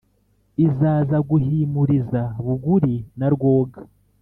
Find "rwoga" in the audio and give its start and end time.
3.33-3.79